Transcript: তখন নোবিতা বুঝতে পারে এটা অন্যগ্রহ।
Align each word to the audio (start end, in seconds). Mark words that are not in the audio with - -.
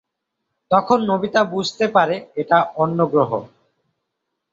তখন 0.71 0.99
নোবিতা 1.05 1.41
বুঝতে 1.53 1.85
পারে 1.87 2.15
এটা 2.35 2.57
অন্যগ্রহ। 2.75 3.31